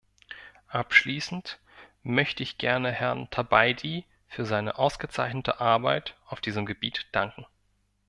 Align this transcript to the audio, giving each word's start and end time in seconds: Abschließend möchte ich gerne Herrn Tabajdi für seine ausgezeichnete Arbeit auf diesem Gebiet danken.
Abschließend 0.69 1.59
möchte 2.01 2.41
ich 2.41 2.57
gerne 2.57 2.91
Herrn 2.91 3.27
Tabajdi 3.29 4.03
für 4.27 4.45
seine 4.45 4.79
ausgezeichnete 4.79 5.59
Arbeit 5.59 6.17
auf 6.25 6.41
diesem 6.41 6.65
Gebiet 6.65 7.05
danken. 7.11 7.45